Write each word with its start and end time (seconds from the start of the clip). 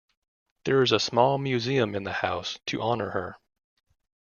There 0.65 0.81
is 0.81 0.91
a 0.91 0.99
small 0.99 1.37
museum 1.37 1.93
in 1.93 2.05
the 2.05 2.11
house 2.11 2.57
to 2.65 2.81
honour 2.81 3.11
her. 3.11 3.37